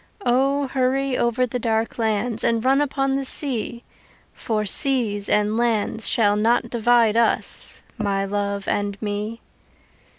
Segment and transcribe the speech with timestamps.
[0.25, 3.83] O, hurry over the dark lands And run upon the sea
[4.33, 9.41] For seas and lands shall not divide us My love and me.